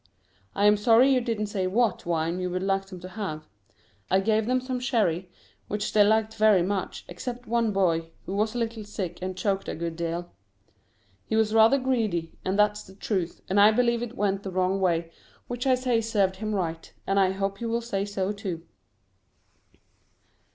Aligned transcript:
I 0.55 0.65
am 0.65 0.77
sorry 0.77 1.11
you 1.13 1.21
didn't 1.21 1.45
say 1.45 1.67
what 1.67 2.07
wine 2.07 2.39
you 2.39 2.49
would 2.49 2.63
like 2.63 2.85
them 2.85 2.99
to 3.01 3.09
have. 3.09 3.47
I 4.09 4.19
gave 4.19 4.47
them 4.47 4.59
some 4.59 4.79
sherry, 4.79 5.29
which 5.67 5.93
they 5.93 6.03
liked 6.03 6.33
very 6.37 6.63
much, 6.63 7.05
except 7.07 7.45
one 7.45 7.71
boy, 7.71 8.09
who 8.25 8.33
was 8.33 8.55
a 8.55 8.57
little 8.57 8.83
sick 8.83 9.19
and 9.21 9.37
choked 9.37 9.69
a 9.69 9.75
good 9.75 9.95
deal. 9.95 10.31
He 11.27 11.35
was 11.35 11.53
rather 11.53 11.77
greedy, 11.77 12.33
and 12.43 12.57
that's 12.57 12.81
the 12.81 12.95
truth, 12.95 13.41
and 13.47 13.59
I 13.61 13.69
believe 13.71 14.01
it 14.01 14.17
went 14.17 14.41
the 14.41 14.49
wrong 14.49 14.79
way, 14.81 15.11
which 15.47 15.67
I 15.67 15.75
say 15.75 16.01
served 16.01 16.37
him 16.37 16.55
right, 16.55 16.91
and 17.05 17.19
I 17.19 17.33
hope 17.33 17.61
you 17.61 17.69
will 17.69 17.79
say 17.81 18.03
so 18.03 18.31
too. 18.31 18.63